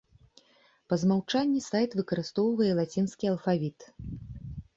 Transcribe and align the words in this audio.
Па 0.93 0.97
змаўчанні 1.01 1.61
сайт 1.65 1.91
выкарыстоўвае 1.99 2.71
лацінскі 2.81 3.25
алфавіт. 3.35 3.79